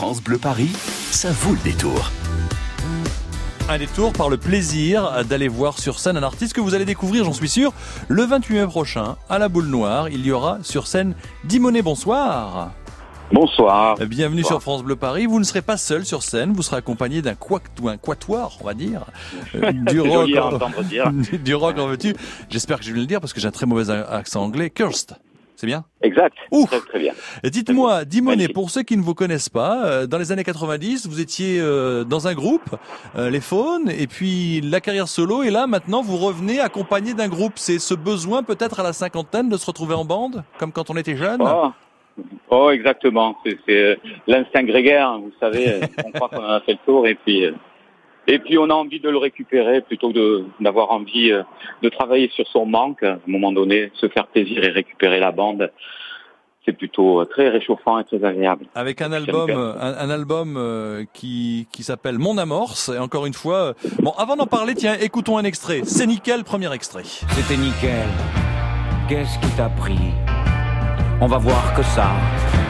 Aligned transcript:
France 0.00 0.22
Bleu 0.22 0.38
Paris, 0.38 0.70
ça 1.10 1.30
vaut 1.30 1.52
le 1.52 1.58
détour. 1.58 2.10
Un 3.68 3.76
détour 3.76 4.14
par 4.14 4.30
le 4.30 4.38
plaisir 4.38 5.26
d'aller 5.28 5.46
voir 5.46 5.78
sur 5.78 5.98
scène 5.98 6.16
un 6.16 6.22
artiste 6.22 6.54
que 6.54 6.62
vous 6.62 6.74
allez 6.74 6.86
découvrir, 6.86 7.26
j'en 7.26 7.34
suis 7.34 7.50
sûr, 7.50 7.74
le 8.08 8.22
28 8.22 8.60
mai 8.60 8.66
prochain, 8.66 9.16
à 9.28 9.38
la 9.38 9.50
Boule 9.50 9.66
Noire. 9.66 10.08
Il 10.08 10.24
y 10.24 10.32
aura 10.32 10.56
sur 10.62 10.86
scène 10.86 11.14
Dimonet, 11.44 11.82
bonsoir. 11.82 12.70
Bonsoir. 13.30 13.98
Bienvenue 14.06 14.42
sur 14.42 14.62
France 14.62 14.82
Bleu 14.82 14.96
Paris. 14.96 15.26
Vous 15.26 15.38
ne 15.38 15.44
serez 15.44 15.60
pas 15.60 15.76
seul 15.76 16.06
sur 16.06 16.22
scène, 16.22 16.54
vous 16.54 16.62
serez 16.62 16.78
accompagné 16.78 17.20
d'un 17.20 17.32
un 17.32 17.96
quatuor, 17.98 18.56
on 18.62 18.64
va 18.64 18.72
dire. 18.72 19.04
Euh, 19.54 19.70
du, 19.70 20.00
rock, 20.00 20.30
en, 20.34 21.36
du 21.44 21.54
rock 21.54 21.78
en 21.78 21.88
veux-tu? 21.88 22.16
J'espère 22.48 22.78
que 22.78 22.86
je 22.86 22.92
vais 22.94 23.00
le 23.00 23.06
dire 23.06 23.20
parce 23.20 23.34
que 23.34 23.40
j'ai 23.40 23.48
un 23.48 23.50
très 23.50 23.66
mauvais 23.66 23.92
accent 23.92 24.42
anglais. 24.42 24.70
Cursed. 24.70 25.18
C'est 25.60 25.66
bien 25.66 25.84
Exact. 26.00 26.34
Très, 26.50 26.80
très 26.80 26.98
bien. 26.98 27.12
Dites-moi, 27.44 28.06
Dimonet, 28.06 28.48
pour 28.48 28.70
ceux 28.70 28.82
qui 28.82 28.96
ne 28.96 29.02
vous 29.02 29.12
connaissent 29.12 29.50
pas, 29.50 29.84
euh, 29.84 30.06
dans 30.06 30.16
les 30.16 30.32
années 30.32 30.42
90, 30.42 31.06
vous 31.06 31.20
étiez 31.20 31.60
euh, 31.60 32.02
dans 32.02 32.28
un 32.28 32.32
groupe, 32.32 32.76
les 33.14 33.42
Faunes, 33.42 33.90
et 33.90 34.06
puis 34.06 34.62
la 34.62 34.80
carrière 34.80 35.06
solo, 35.06 35.42
et 35.42 35.50
là, 35.50 35.66
maintenant, 35.66 36.00
vous 36.00 36.16
revenez 36.16 36.60
accompagné 36.60 37.12
d'un 37.12 37.28
groupe. 37.28 37.52
C'est 37.56 37.78
ce 37.78 37.92
besoin, 37.92 38.42
peut-être 38.42 38.80
à 38.80 38.82
la 38.82 38.94
cinquantaine, 38.94 39.50
de 39.50 39.58
se 39.58 39.66
retrouver 39.66 39.92
en 39.92 40.06
bande, 40.06 40.44
comme 40.58 40.72
quand 40.72 40.88
on 40.88 40.96
était 40.96 41.16
jeune? 41.16 41.42
Oh. 41.42 41.72
Oh, 42.48 42.70
exactement. 42.70 43.36
C'est 43.44 43.58
euh, 43.70 43.96
l'instinct 44.26 44.62
grégaire, 44.64 45.18
vous 45.18 45.32
savez. 45.38 45.80
on 46.04 46.10
croit 46.10 46.28
qu'on 46.28 46.44
a 46.44 46.60
fait 46.60 46.72
le 46.72 46.78
tour 46.84 47.06
et 47.06 47.14
puis 47.14 47.44
euh, 47.44 47.52
et 48.30 48.38
puis 48.38 48.58
on 48.58 48.70
a 48.70 48.74
envie 48.74 49.00
de 49.00 49.08
le 49.08 49.18
récupérer 49.18 49.80
plutôt 49.80 50.12
que 50.12 50.44
d'avoir 50.60 50.90
envie 50.90 51.32
euh, 51.32 51.42
de 51.82 51.88
travailler 51.88 52.30
sur 52.34 52.46
son 52.46 52.64
manque. 52.64 53.02
À 53.02 53.14
un 53.14 53.20
moment 53.26 53.52
donné, 53.52 53.90
se 53.94 54.08
faire 54.08 54.26
plaisir 54.28 54.62
et 54.64 54.68
récupérer 54.68 55.18
la 55.18 55.32
bande. 55.32 55.70
C'est 56.64 56.72
plutôt 56.72 57.24
très 57.24 57.48
réchauffant 57.48 57.98
et 57.98 58.04
très 58.04 58.22
agréable. 58.22 58.66
Avec 58.74 59.00
un 59.00 59.12
album, 59.12 59.50
un, 59.50 60.10
album 60.10 61.06
qui, 61.14 61.66
qui 61.72 61.82
s'appelle 61.82 62.18
Mon 62.18 62.36
Amorce. 62.36 62.90
Et 62.94 62.98
encore 62.98 63.24
une 63.24 63.32
fois, 63.32 63.72
bon, 64.02 64.12
avant 64.18 64.36
d'en 64.36 64.46
parler, 64.46 64.74
tiens, 64.74 64.94
écoutons 65.00 65.38
un 65.38 65.44
extrait. 65.44 65.80
C'est 65.84 66.06
nickel, 66.06 66.44
premier 66.44 66.72
extrait. 66.72 67.04
C'était 67.04 67.56
nickel. 67.56 68.06
Qu'est-ce 69.08 69.38
qui 69.40 69.56
t'a 69.56 69.70
pris? 69.70 70.12
On 71.22 71.26
va 71.26 71.38
voir 71.38 71.74
que 71.74 71.82
ça, 71.82 72.12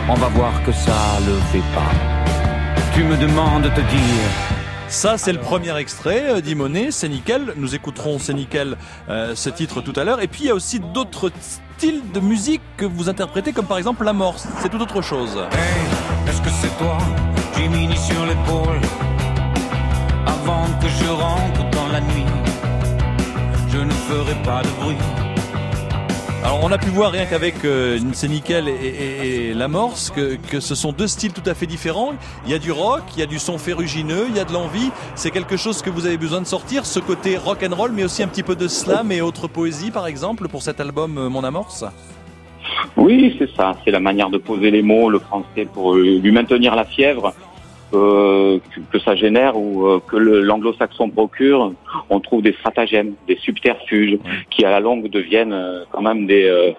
on 0.08 0.14
va 0.14 0.28
voir 0.28 0.52
que 0.64 0.72
ça 0.72 1.18
le 1.26 1.34
fait 1.52 1.66
pas. 1.74 1.90
Tu 2.94 3.04
me 3.04 3.16
demandes 3.20 3.64
de 3.64 3.68
te 3.68 3.80
dire. 3.80 4.49
Ça, 4.90 5.16
c'est 5.16 5.32
le 5.32 5.38
premier 5.38 5.74
extrait 5.78 6.24
euh, 6.30 6.40
d'Imoné, 6.40 6.90
c'est 6.90 7.08
nickel. 7.08 7.54
Nous 7.56 7.76
écouterons, 7.76 8.18
c'est 8.18 8.34
nickel, 8.34 8.76
euh, 9.08 9.36
ce 9.36 9.48
titre 9.48 9.80
tout 9.80 9.92
à 9.94 10.02
l'heure. 10.02 10.20
Et 10.20 10.26
puis, 10.26 10.42
il 10.42 10.46
y 10.48 10.50
a 10.50 10.54
aussi 10.54 10.80
d'autres 10.80 11.30
styles 11.40 12.02
de 12.12 12.18
musique 12.18 12.60
que 12.76 12.84
vous 12.84 13.08
interprétez, 13.08 13.52
comme 13.52 13.66
par 13.66 13.78
exemple 13.78 14.04
l'amorce. 14.04 14.48
C'est 14.58 14.68
tout 14.68 14.80
autre 14.80 15.00
chose. 15.00 15.36
Hey, 15.52 16.28
est-ce 16.28 16.42
que 16.42 16.50
c'est 16.50 16.76
toi 16.76 16.98
J'ai 17.56 17.68
mis 17.68 17.96
sur 17.96 18.26
l'épaule. 18.26 18.80
Avant 20.26 20.66
que 20.80 20.88
je 20.88 21.08
rentre 21.08 21.70
dans 21.70 21.88
la 21.92 22.00
nuit, 22.00 22.26
je 23.68 23.78
ne 23.78 23.92
ferai 23.92 24.34
pas 24.42 24.62
de 24.62 24.68
bruit. 24.82 25.19
Alors 26.42 26.60
on 26.62 26.72
a 26.72 26.78
pu 26.78 26.88
voir 26.88 27.12
rien 27.12 27.26
qu'avec 27.26 27.66
euh, 27.66 27.98
C'est 28.14 28.28
Nickel 28.28 28.66
et, 28.66 29.52
l'amorce 29.52 30.10
que, 30.10 30.36
que, 30.36 30.58
ce 30.58 30.74
sont 30.74 30.90
deux 30.90 31.06
styles 31.06 31.34
tout 31.34 31.42
à 31.44 31.52
fait 31.52 31.66
différents. 31.66 32.14
Il 32.46 32.50
y 32.50 32.54
a 32.54 32.58
du 32.58 32.72
rock, 32.72 33.02
il 33.14 33.20
y 33.20 33.22
a 33.22 33.26
du 33.26 33.38
son 33.38 33.58
ferrugineux, 33.58 34.24
il 34.30 34.36
y 34.36 34.40
a 34.40 34.46
de 34.46 34.52
l'envie. 34.54 34.90
C'est 35.16 35.30
quelque 35.30 35.58
chose 35.58 35.82
que 35.82 35.90
vous 35.90 36.06
avez 36.06 36.16
besoin 36.16 36.40
de 36.40 36.46
sortir, 36.46 36.86
ce 36.86 36.98
côté 36.98 37.36
rock 37.36 37.62
and 37.62 37.74
roll, 37.74 37.92
mais 37.92 38.04
aussi 38.04 38.22
un 38.22 38.28
petit 38.28 38.42
peu 38.42 38.56
de 38.56 38.68
slam 38.68 39.12
et 39.12 39.20
autre 39.20 39.48
poésie 39.48 39.90
par 39.90 40.06
exemple 40.06 40.48
pour 40.48 40.62
cet 40.62 40.80
album 40.80 41.18
euh, 41.18 41.28
Mon 41.28 41.44
Amorce. 41.44 41.84
Oui, 42.96 43.36
c'est 43.38 43.54
ça. 43.54 43.76
C'est 43.84 43.90
la 43.90 44.00
manière 44.00 44.30
de 44.30 44.38
poser 44.38 44.70
les 44.70 44.82
mots, 44.82 45.10
le 45.10 45.18
français 45.18 45.68
pour 45.70 45.94
euh, 45.94 46.18
lui 46.22 46.32
maintenir 46.32 46.74
la 46.74 46.84
fièvre 46.84 47.34
euh, 47.92 48.58
que, 48.92 48.98
ça 49.00 49.16
génère 49.16 49.56
ou 49.56 49.86
euh, 49.86 50.00
que 50.06 50.16
l'anglo-saxon 50.16 51.10
procure, 51.10 51.72
on 52.08 52.20
trouve 52.20 52.40
des 52.42 52.52
stratagèmes, 52.52 53.14
des 53.26 53.36
subterfuges 53.36 54.18
qui 54.50 54.64
à 54.64 54.70
la 54.70 54.78
longue 54.78 55.08
deviennent 55.08 55.52
euh, 55.52 55.84
quand 55.90 56.02
même 56.02 56.26
des, 56.26 56.74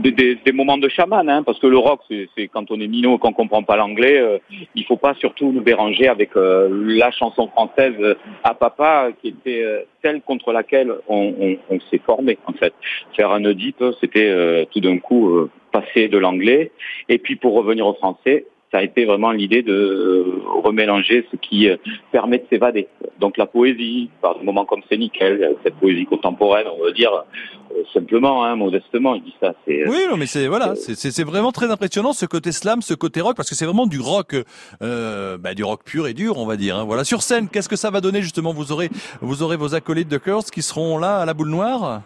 des, 0.00 0.12
des, 0.12 0.52
moments 0.52 0.76
de 0.76 0.88
chaman, 0.88 1.28
hein, 1.30 1.42
parce 1.44 1.58
que 1.58 1.66
le 1.66 1.78
rock, 1.78 2.00
c'est 2.08 2.48
quand 2.48 2.70
on 2.70 2.78
est 2.78 2.88
minot, 2.88 3.16
qu'on 3.16 3.32
comprend 3.32 3.62
pas 3.62 3.76
l'anglais, 3.76 4.40
il 4.74 4.84
faut 4.84 4.98
pas 4.98 5.14
surtout 5.14 5.50
nous 5.50 5.62
déranger 5.62 6.08
avec 6.08 6.30
la 6.34 7.10
chanson 7.10 7.48
française 7.48 7.94
à 8.42 8.52
papa, 8.54 9.08
qui 9.22 9.28
était 9.28 9.86
celle 10.02 10.20
contre 10.20 10.52
laquelle 10.52 10.92
on, 11.08 11.34
on, 11.40 11.56
on 11.70 11.80
s'est 11.90 12.02
formé 12.04 12.36
en 12.46 12.52
fait. 12.52 12.74
Faire 13.16 13.30
un 13.30 13.44
audit, 13.46 13.76
c'était 14.00 14.66
tout 14.72 14.80
d'un 14.80 14.98
coup 14.98 15.48
passer 15.72 16.08
de 16.08 16.18
l'anglais, 16.18 16.70
et 17.08 17.18
puis 17.18 17.36
pour 17.36 17.54
revenir 17.54 17.86
au 17.86 17.94
français, 17.94 18.44
ça 18.74 18.80
a 18.80 18.82
été 18.82 19.04
vraiment 19.04 19.30
l'idée 19.30 19.62
de 19.62 19.72
euh, 19.72 20.42
remélanger 20.64 21.24
ce 21.30 21.36
qui 21.36 21.68
euh, 21.68 21.76
permet 22.10 22.38
de 22.38 22.44
s'évader. 22.50 22.88
Donc 23.20 23.38
la 23.38 23.46
poésie, 23.46 24.10
par 24.20 24.36
des 24.36 24.44
moments 24.44 24.64
comme 24.64 24.82
c'est 24.88 24.96
nickel, 24.96 25.54
cette 25.62 25.76
poésie 25.76 26.06
contemporaine, 26.06 26.66
on 26.76 26.84
va 26.84 26.90
dire 26.90 27.12
euh, 27.14 27.82
simplement, 27.92 28.44
hein, 28.44 28.56
modestement, 28.56 29.14
il 29.14 29.22
dit 29.22 29.34
ça. 29.40 29.54
Oui, 29.68 30.06
non, 30.10 30.16
mais 30.16 30.26
c'est 30.26 30.48
voilà, 30.48 30.74
c'est 30.74 31.22
vraiment 31.22 31.52
très 31.52 31.70
impressionnant 31.70 32.12
ce 32.12 32.26
côté 32.26 32.50
slam, 32.50 32.82
ce 32.82 32.94
côté 32.94 33.20
rock, 33.20 33.36
parce 33.36 33.48
que 33.48 33.54
c'est 33.54 33.64
vraiment 33.64 33.86
du 33.86 34.00
rock, 34.00 34.34
euh, 34.82 35.38
bah, 35.38 35.54
du 35.54 35.62
rock 35.62 35.84
pur 35.84 36.08
et 36.08 36.14
dur, 36.14 36.38
on 36.38 36.46
va 36.46 36.56
dire. 36.56 36.76
Hein. 36.76 36.84
Voilà, 36.84 37.04
sur 37.04 37.22
scène, 37.22 37.48
qu'est-ce 37.48 37.68
que 37.68 37.76
ça 37.76 37.90
va 37.90 38.00
donner 38.00 38.22
justement? 38.22 38.52
Vous 38.52 38.72
aurez, 38.72 38.90
vous 39.20 39.44
aurez 39.44 39.56
vos 39.56 39.76
acolytes 39.76 40.08
de 40.08 40.18
Curse 40.18 40.50
qui 40.50 40.62
seront 40.62 40.98
là 40.98 41.18
à 41.18 41.26
la 41.26 41.34
boule 41.34 41.50
noire? 41.50 42.02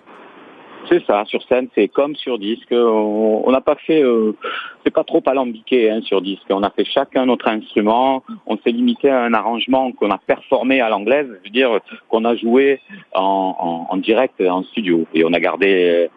C'est 0.88 1.04
ça, 1.04 1.24
sur 1.26 1.42
scène, 1.44 1.68
c'est 1.74 1.88
comme 1.88 2.16
sur 2.16 2.38
disque. 2.38 2.72
On 2.72 3.50
n'a 3.50 3.60
pas 3.60 3.74
fait, 3.74 4.02
euh, 4.02 4.32
c'est 4.84 4.92
pas 4.92 5.04
trop 5.04 5.22
alambiqué 5.26 5.90
hein, 5.90 6.00
sur 6.02 6.22
disque. 6.22 6.46
On 6.50 6.62
a 6.62 6.70
fait 6.70 6.84
chacun 6.84 7.26
notre 7.26 7.48
instrument. 7.48 8.22
On 8.46 8.56
s'est 8.58 8.70
limité 8.70 9.10
à 9.10 9.22
un 9.22 9.34
arrangement 9.34 9.92
qu'on 9.92 10.10
a 10.10 10.18
performé 10.18 10.80
à 10.80 10.88
l'anglaise, 10.88 11.26
je 11.28 11.48
veux 11.48 11.52
dire 11.52 11.80
qu'on 12.08 12.24
a 12.24 12.36
joué 12.36 12.80
en, 13.14 13.86
en, 13.90 13.96
direct 13.98 14.40
en 14.40 14.62
studio. 14.64 15.06
Et 15.14 15.24
on 15.24 15.32
a 15.32 15.40
gardé, 15.40 16.08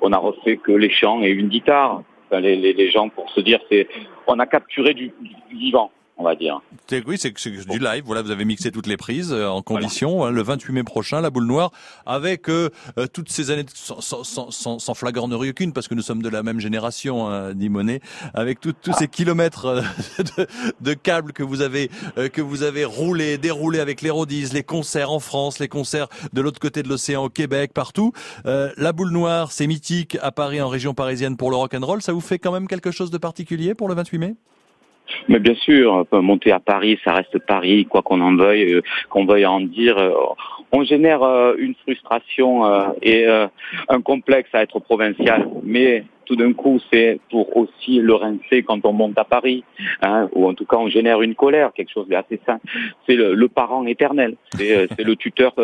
on 0.00 0.12
a 0.12 0.18
refait 0.18 0.56
que 0.56 0.72
les 0.72 0.90
chants 0.90 1.22
et 1.22 1.28
une 1.30 1.48
guitare. 1.48 2.02
les, 2.32 2.56
les, 2.56 2.72
les 2.74 2.90
gens 2.90 3.08
pour 3.08 3.30
se 3.30 3.40
dire, 3.40 3.60
c'est, 3.70 3.88
on 4.26 4.38
a 4.38 4.46
capturé 4.46 4.94
du, 4.94 5.12
du 5.20 5.56
vivant 5.56 5.90
on 6.18 6.24
va 6.24 6.34
dire. 6.34 6.60
Oui, 7.06 7.16
c'est 7.16 7.32
du 7.32 7.78
live. 7.78 8.02
Voilà, 8.04 8.22
vous 8.22 8.30
avez 8.30 8.44
mixé 8.44 8.72
toutes 8.72 8.88
les 8.88 8.96
prises 8.96 9.32
euh, 9.32 9.46
en 9.46 9.62
condition. 9.62 10.24
Hein, 10.24 10.30
le 10.30 10.42
28 10.42 10.72
mai 10.72 10.82
prochain, 10.82 11.20
la 11.20 11.30
boule 11.30 11.46
noire, 11.46 11.70
avec 12.06 12.50
euh, 12.50 12.70
euh, 12.98 13.06
toutes 13.06 13.30
ces 13.30 13.50
années 13.50 13.64
sans, 13.72 14.00
sans, 14.00 14.24
sans, 14.24 14.78
sans, 14.78 14.94
flagornerie 14.94 15.50
aucune, 15.50 15.72
parce 15.72 15.86
que 15.86 15.94
nous 15.94 16.02
sommes 16.02 16.22
de 16.22 16.28
la 16.28 16.42
même 16.42 16.58
génération, 16.58 17.28
hein, 17.28 17.54
dit 17.54 17.68
Monet, 17.68 18.00
avec 18.34 18.60
tous 18.60 18.74
ces 18.98 19.06
kilomètres 19.06 19.82
de, 20.36 20.46
de, 20.80 20.94
câbles 20.94 21.32
que 21.32 21.44
vous 21.44 21.62
avez 21.62 21.90
que 22.32 22.42
vous 22.42 22.64
avez 22.64 22.84
roulé, 22.84 23.38
déroulé 23.38 23.78
avec 23.78 24.02
les 24.02 24.10
rodis, 24.10 24.52
les 24.52 24.64
concerts 24.64 25.12
en 25.12 25.20
France, 25.20 25.60
les 25.60 25.68
concerts 25.68 26.08
de 26.32 26.40
l'autre 26.40 26.58
côté 26.58 26.82
de 26.82 26.88
l'océan 26.88 27.24
au 27.24 27.28
Québec, 27.30 27.72
partout. 27.72 28.12
la 28.44 28.92
boule 28.92 29.10
noire, 29.10 29.52
c'est 29.52 29.66
mythique 29.66 30.18
à 30.20 30.32
Paris, 30.32 30.60
en 30.60 30.68
région 30.68 30.94
parisienne 30.94 31.36
pour 31.36 31.50
le 31.50 31.56
rock 31.56 31.74
and 31.74 31.86
roll. 31.86 32.02
Ça 32.02 32.12
vous 32.12 32.20
fait 32.20 32.38
quand 32.38 32.52
même 32.52 32.66
quelque 32.66 32.90
chose 32.90 33.10
de 33.10 33.18
particulier 33.18 33.74
pour 33.74 33.88
le 33.88 33.94
28 33.94 34.18
mai? 34.18 34.34
Mais 35.28 35.38
bien 35.38 35.54
sûr, 35.54 36.06
monter 36.12 36.52
à 36.52 36.60
Paris, 36.60 36.98
ça 37.04 37.12
reste 37.12 37.38
Paris, 37.38 37.86
quoi 37.86 38.02
qu'on 38.02 38.20
en 38.20 38.36
veuille, 38.36 38.74
euh, 38.74 38.82
qu'on 39.08 39.24
veuille 39.24 39.46
en 39.46 39.60
dire. 39.60 39.98
Euh, 39.98 40.12
on 40.72 40.84
génère 40.84 41.22
euh, 41.22 41.54
une 41.58 41.74
frustration 41.82 42.64
et 43.02 43.26
un 43.88 44.00
complexe 44.02 44.50
à 44.52 44.62
être 44.62 44.78
provincial, 44.80 45.48
mais 45.62 46.04
tout 46.28 46.36
d'un 46.36 46.52
coup, 46.52 46.78
c'est 46.92 47.18
pour 47.30 47.56
aussi 47.56 47.98
le 48.00 48.14
rincer 48.14 48.62
quand 48.62 48.84
on 48.84 48.92
monte 48.92 49.16
à 49.18 49.24
Paris, 49.24 49.64
hein, 50.02 50.28
ou 50.32 50.46
en 50.46 50.52
tout 50.52 50.66
cas 50.66 50.76
on 50.76 50.88
génère 50.88 51.22
une 51.22 51.34
colère, 51.34 51.72
quelque 51.72 51.90
chose 51.90 52.06
d'assez 52.06 52.38
sain. 52.44 52.60
C'est 53.06 53.16
le, 53.16 53.48
parent 53.48 53.84
éternel, 53.86 54.36
c'est 54.56 54.98
le 54.98 55.16
tuteur 55.16 55.54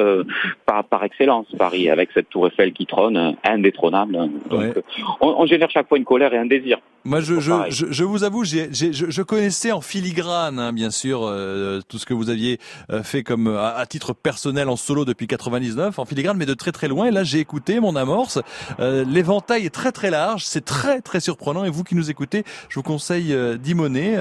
par, 0.64 0.84
par, 0.84 1.04
excellence, 1.04 1.46
Paris, 1.58 1.90
avec 1.90 2.08
cette 2.14 2.30
tour 2.30 2.46
Eiffel 2.46 2.72
qui 2.72 2.86
trône, 2.86 3.36
indétrônable. 3.44 4.30
Donc, 4.48 4.74
on, 5.20 5.34
on, 5.38 5.46
génère 5.46 5.70
chaque 5.70 5.86
fois 5.86 5.98
une 5.98 6.04
colère 6.04 6.32
et 6.32 6.38
un 6.38 6.46
désir. 6.46 6.78
Moi, 7.06 7.20
je, 7.20 7.38
je, 7.38 7.52
je, 7.68 8.02
vous 8.02 8.24
avoue, 8.24 8.44
j'ai, 8.44 8.72
je, 8.72 9.10
je, 9.10 9.22
connaissais 9.22 9.72
en 9.72 9.82
filigrane, 9.82 10.58
hein, 10.58 10.72
bien 10.72 10.90
sûr, 10.90 11.20
euh, 11.22 11.80
tout 11.86 11.98
ce 11.98 12.06
que 12.06 12.14
vous 12.14 12.30
aviez 12.30 12.58
euh, 12.90 13.02
fait 13.02 13.22
comme 13.22 13.46
à, 13.46 13.84
titre 13.84 14.14
personnel 14.14 14.70
en 14.70 14.76
solo 14.76 15.04
depuis 15.04 15.26
99, 15.26 15.98
en 15.98 16.06
filigrane, 16.06 16.38
mais 16.38 16.46
de 16.46 16.54
très 16.54 16.72
très 16.72 16.88
loin. 16.88 17.04
Et 17.04 17.10
là, 17.10 17.22
j'ai 17.22 17.40
écouté 17.40 17.78
mon 17.78 17.94
amorce. 17.94 18.40
Euh, 18.80 19.04
l'éventail 19.06 19.66
est 19.66 19.74
très 19.74 19.92
très 19.92 20.08
large, 20.08 20.44
c'est 20.54 20.64
très 20.64 21.00
très 21.00 21.20
surprenant. 21.20 21.64
Et 21.64 21.70
vous 21.70 21.82
qui 21.82 21.94
nous 21.94 22.10
écoutez, 22.10 22.44
je 22.68 22.76
vous 22.76 22.82
conseille 22.82 23.32
euh, 23.32 23.56
d'Imoné, 23.56 24.16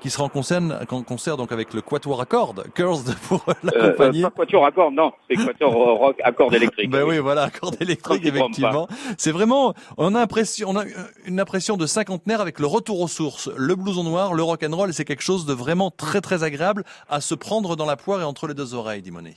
qui 0.00 0.10
sera 0.10 0.24
en 0.24 0.28
concert, 0.28 0.62
en 0.90 1.02
concert 1.02 1.36
donc 1.36 1.52
avec 1.52 1.74
le 1.74 1.82
Quatuor 1.82 2.20
à 2.20 2.26
cordes, 2.26 2.64
Cursed 2.74 3.14
pour 3.28 3.44
l'accompagner. 3.62 4.22
pas 4.22 4.30
Quatuor 4.30 4.64
à 4.64 4.72
cordes, 4.72 4.94
non, 4.94 5.12
c'est 5.28 5.36
Quatuor 5.36 5.72
rock 5.72 6.20
à 6.24 6.32
cordes 6.32 6.54
électriques. 6.54 6.90
ben 6.90 7.04
oui, 7.04 7.18
voilà, 7.18 7.44
à 7.44 7.50
cordes 7.50 7.76
électriques, 7.80 8.24
effectivement. 8.24 8.88
C'est 9.16 9.32
vraiment, 9.32 9.74
on 9.96 10.14
a 10.14 10.20
impression, 10.20 10.70
on 10.70 10.76
a 10.76 10.84
une 11.26 11.40
impression 11.40 11.76
de 11.76 11.86
5 11.86 12.08
avec 12.38 12.58
le 12.58 12.66
retour 12.66 13.00
aux 13.00 13.08
sources. 13.08 13.50
Le 13.56 13.74
blouson 13.74 14.04
noir, 14.04 14.34
le 14.34 14.42
rock 14.42 14.64
and 14.64 14.74
roll, 14.74 14.92
c'est 14.92 15.04
quelque 15.04 15.22
chose 15.22 15.46
de 15.46 15.52
vraiment 15.52 15.90
très 15.90 16.20
très 16.20 16.42
agréable 16.44 16.84
à 17.08 17.20
se 17.20 17.34
prendre 17.34 17.76
dans 17.76 17.86
la 17.86 17.96
poire 17.96 18.20
et 18.20 18.24
entre 18.24 18.46
les 18.46 18.54
deux 18.54 18.74
oreilles, 18.74 19.02
dit 19.02 19.10
Monet. 19.10 19.34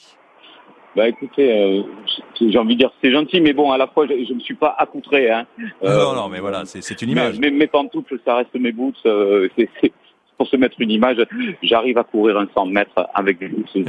Bah 0.96 1.08
écoutez, 1.08 1.54
euh, 1.54 1.84
j'ai 2.42 2.58
envie 2.58 2.76
de 2.76 2.80
dire 2.80 2.92
c'est 3.02 3.14
gentil, 3.14 3.40
mais 3.40 3.54
bon, 3.54 3.72
à 3.72 3.78
la 3.78 3.88
fois 3.88 4.08
je, 4.08 4.14
ne 4.14 4.36
me 4.36 4.40
suis 4.42 4.56
pas 4.56 4.76
accoutré. 4.78 5.32
Hein. 5.32 5.46
non, 5.82 6.14
non, 6.14 6.28
mais 6.28 6.40
voilà, 6.40 6.64
c'est 6.66 7.02
une 7.02 7.12
image. 7.12 7.40
Mes, 7.40 7.50
mes, 7.50 7.68
pantoufles, 7.68 8.20
ça 8.26 8.36
reste 8.36 8.54
mes 8.56 8.74
boots. 8.74 8.94
Euh, 9.06 9.48
c'est 9.56 9.94
pour 10.38 10.48
se 10.48 10.58
mettre 10.58 10.82
une 10.82 10.90
image, 10.90 11.18
j'arrive 11.62 12.00
à 12.00 12.04
courir 12.04 12.36
un 12.40 12.48
100 12.52 12.66
mètres 12.66 13.08
avec 13.14 13.38
des 13.38 13.48
boucles 13.48 13.84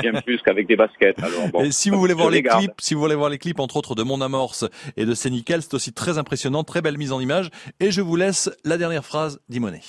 bien 0.00 0.12
plus 0.24 0.40
qu'avec 0.40 0.66
des 0.66 0.74
baskets. 0.74 1.22
Alors, 1.22 1.50
bon, 1.52 1.60
et 1.60 1.70
si 1.72 1.90
vous 1.90 1.98
voulez 1.98 2.14
voir 2.14 2.30
les 2.30 2.42
clips, 2.42 2.72
si 2.78 2.94
vous 2.94 3.00
voulez 3.00 3.14
voir 3.14 3.28
les 3.28 3.36
clips, 3.36 3.60
entre 3.60 3.76
autres 3.76 3.94
de 3.94 4.02
Mon 4.02 4.22
Amorce 4.22 4.66
et 4.96 5.04
de 5.04 5.12
C'est 5.12 5.28
Nickel, 5.28 5.60
c'est 5.60 5.74
aussi 5.74 5.92
très 5.92 6.16
impressionnant, 6.16 6.64
très 6.64 6.80
belle 6.80 6.96
mise 6.96 7.12
en 7.12 7.20
image. 7.20 7.50
Et 7.80 7.90
je 7.90 8.00
vous 8.00 8.16
laisse 8.16 8.50
la 8.64 8.78
dernière 8.78 9.04
phrase 9.04 9.42
d'Imonet. 9.50 9.82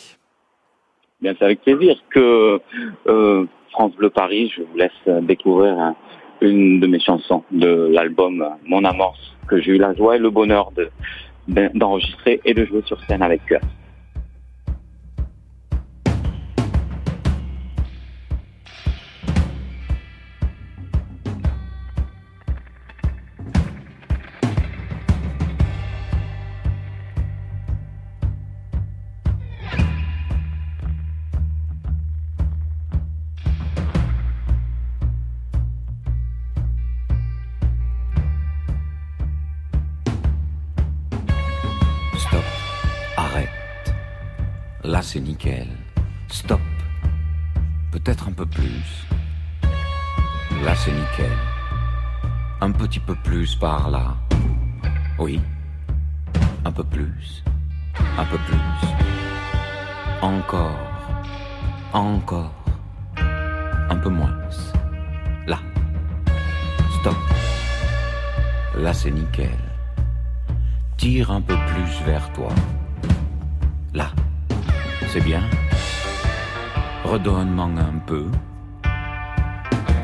Bien, 1.21 1.33
c'est 1.39 1.45
avec 1.45 1.61
plaisir 1.61 1.95
que 2.09 2.59
euh, 3.07 3.45
France 3.71 3.95
Bleu 3.95 4.09
Paris, 4.09 4.51
je 4.53 4.63
vous 4.63 4.75
laisse 4.75 5.23
découvrir 5.25 5.95
une 6.41 6.79
de 6.79 6.87
mes 6.87 6.99
chansons 6.99 7.43
de 7.51 7.89
l'album 7.91 8.45
Mon 8.65 8.83
Amorce 8.83 9.35
que 9.47 9.61
j'ai 9.61 9.71
eu 9.71 9.77
la 9.77 9.93
joie 9.93 10.15
et 10.15 10.19
le 10.19 10.29
bonheur 10.29 10.71
d'enregistrer 11.47 12.41
et 12.45 12.53
de 12.53 12.65
jouer 12.65 12.81
sur 12.85 12.99
scène 13.05 13.21
avec 13.21 13.41
eux. 13.51 13.59
Là, 44.91 45.01
c'est 45.01 45.21
nickel. 45.21 45.69
Stop. 46.27 46.59
Peut-être 47.93 48.27
un 48.27 48.33
peu 48.33 48.45
plus. 48.45 49.07
Là, 50.65 50.75
c'est 50.75 50.91
nickel. 50.91 51.31
Un 52.59 52.73
petit 52.73 52.99
peu 52.99 53.15
plus 53.23 53.55
par 53.55 53.89
là. 53.89 54.17
Oui. 55.17 55.39
Un 56.65 56.73
peu 56.73 56.83
plus. 56.83 57.41
Un 58.17 58.25
peu 58.25 58.37
plus. 58.37 58.89
Encore. 60.21 60.77
Encore. 61.93 62.53
Un 63.15 63.95
peu 63.95 64.09
moins. 64.09 64.35
Là. 65.47 65.59
Stop. 66.99 67.15
Là, 68.75 68.93
c'est 68.93 69.11
nickel. 69.11 69.57
Tire 70.97 71.31
un 71.31 71.39
peu 71.39 71.55
plus 71.55 72.05
vers 72.05 72.29
toi. 72.33 72.49
Là 73.93 74.11
c'est 75.11 75.19
bien. 75.19 75.43
Redonne-moi 77.03 77.65
un 77.65 77.99
peu. 78.05 78.27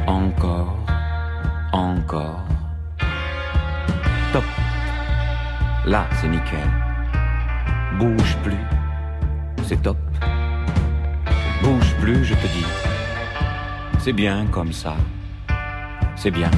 Encore, 0.05 0.77
encore. 1.71 2.43
Top. 4.33 4.43
Là, 5.85 6.07
c'est 6.19 6.27
nickel. 6.27 6.69
Bouge 7.97 8.35
plus. 8.43 8.65
C'est 9.63 9.81
top. 9.81 9.97
Bouge 11.63 11.95
plus, 12.01 12.25
je 12.25 12.33
te 12.33 12.47
dis. 12.47 12.67
C'est 13.99 14.13
bien 14.13 14.45
comme 14.47 14.73
ça. 14.73 14.95
C'est 16.17 16.31
bien. 16.31 16.51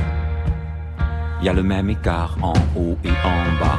Il 1.40 1.45
y 1.45 1.50
a 1.50 1.54
le 1.54 1.63
même 1.63 1.92
écart 1.92 2.36
en 2.42 2.54
haut 2.75 2.98
et 3.04 3.12
en 3.12 3.60
bas. 3.60 3.78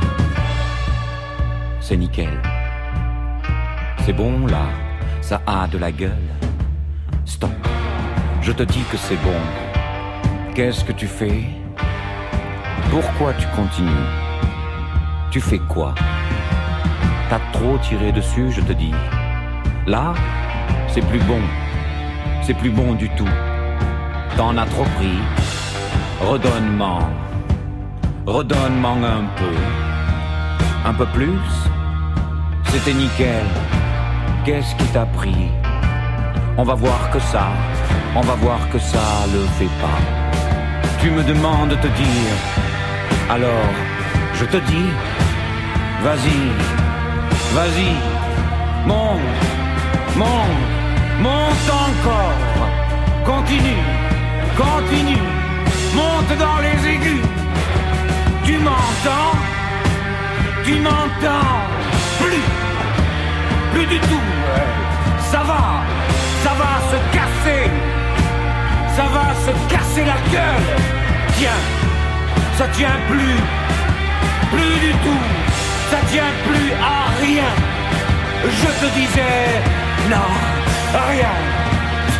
C'est 1.81 1.97
nickel. 1.97 2.41
C'est 4.05 4.13
bon 4.13 4.47
là, 4.47 4.65
ça 5.21 5.41
a 5.47 5.67
de 5.69 5.79
la 5.79 5.93
gueule. 5.93 6.11
Stop, 7.25 7.51
je 8.43 8.53
te 8.53 8.63
dis 8.63 8.83
que 8.91 8.97
c'est 8.97 9.23
bon. 9.23 9.41
Qu'est-ce 10.55 10.85
que 10.85 10.93
tu 10.93 11.07
fais? 11.07 11.45
Pourquoi 12.91 13.33
tu 13.35 13.47
continues? 13.55 14.09
Tu 15.31 15.41
fais 15.41 15.61
quoi? 15.61 15.95
T'as 17.29 17.39
trop 17.53 17.79
tiré 17.79 18.11
dessus, 18.11 18.51
je 18.51 18.61
te 18.61 18.73
dis. 18.73 18.93
Là, 19.87 20.15
c'est 20.89 21.07
plus 21.07 21.21
bon. 21.21 21.41
C'est 22.43 22.55
plus 22.55 22.71
bon 22.71 22.95
du 22.95 23.09
tout. 23.11 23.29
T'en 24.37 24.57
as 24.57 24.67
trop 24.67 24.87
pris. 24.97 25.19
Redonne-moi. 26.21 26.99
Redonne-moi 28.27 28.91
un 28.91 29.25
peu. 29.37 29.55
Un 30.85 30.95
peu 30.95 31.07
plus? 31.07 31.39
C'était 32.65 32.95
nickel. 32.95 33.45
Qu'est-ce 34.45 34.75
qui 34.77 34.87
t'a 34.87 35.05
pris? 35.05 35.51
On 36.57 36.65
va 36.65 36.75
voir 36.75 37.11
que 37.11 37.21
ça, 37.21 37.49
on 38.17 38.23
va 38.23 38.35
voir 38.37 38.59
que 38.73 38.79
ça 38.79 39.07
le 39.35 39.41
fait 39.59 39.73
pas. 39.83 40.01
Tu 40.99 41.11
me 41.11 41.23
demandes 41.23 41.69
de 41.69 41.75
te 41.75 41.87
dire, 41.87 42.35
alors 43.29 43.71
je 44.35 44.47
te 44.47 44.57
dis, 44.57 44.91
vas-y, 46.03 46.41
vas-y, 47.55 47.93
monte, 48.87 49.21
monte, 50.17 50.63
monte 51.21 51.71
encore, 51.87 52.41
continue, 53.27 53.85
continue, 54.57 55.27
monte 55.95 56.39
dans 56.39 56.59
les 56.65 56.89
aigus. 56.95 57.27
Tu 58.45 58.57
m'entends? 58.57 59.37
Tu 60.65 60.81
m'entends? 60.81 61.70
Plus 63.81 63.99
du 63.99 64.01
tout. 64.01 64.27
Ça 65.33 65.39
va, 65.39 65.63
ça 66.45 66.53
va 66.61 66.73
se 66.91 66.99
casser, 67.17 67.71
ça 68.97 69.05
va 69.15 69.27
se 69.45 69.53
casser 69.73 70.05
la 70.05 70.19
gueule. 70.33 70.67
Tiens, 71.39 71.61
ça 72.59 72.67
tient 72.69 72.99
plus, 73.09 73.37
plus 74.53 74.75
du 74.87 74.93
tout, 75.05 75.25
ça 75.91 75.99
tient 76.13 76.33
plus 76.49 76.71
à 76.95 76.97
rien. 77.25 77.51
Je 78.45 78.71
te 78.81 78.93
disais, 78.99 79.47
non, 80.11 80.31
rien. 81.13 81.35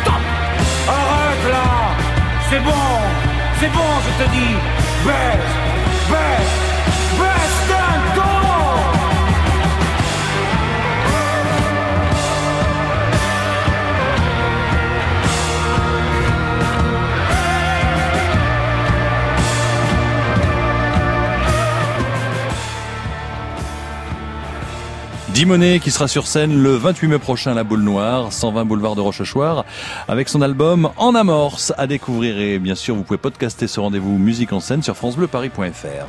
Stop, 0.01 0.23
arrête 0.87 1.45
là, 1.55 1.69
c'est 2.49 2.63
bon, 2.69 2.87
c'est 3.59 3.71
bon, 3.77 3.91
je 4.05 4.23
te 4.23 4.29
dis, 4.31 4.55
baisse, 5.05 5.51
baisse, 6.09 6.53
baisse 7.19 7.80
Dimonet 25.41 25.79
qui 25.79 25.89
sera 25.89 26.07
sur 26.07 26.27
scène 26.27 26.61
le 26.61 26.75
28 26.75 27.07
mai 27.07 27.17
prochain 27.17 27.53
à 27.53 27.55
la 27.55 27.63
Boule 27.63 27.81
Noire, 27.81 28.31
120 28.31 28.63
boulevard 28.63 28.93
de 28.93 29.01
Rochechouart, 29.01 29.65
avec 30.07 30.29
son 30.29 30.43
album 30.43 30.91
En 30.97 31.15
Amorce 31.15 31.73
à 31.79 31.87
découvrir 31.87 32.37
et 32.37 32.59
bien 32.59 32.75
sûr 32.75 32.93
vous 32.93 33.01
pouvez 33.01 33.17
podcaster 33.17 33.65
ce 33.65 33.79
rendez-vous 33.79 34.19
musique 34.19 34.53
en 34.53 34.59
scène 34.59 34.83
sur 34.83 34.95
francebleuparis.fr. 34.95 35.97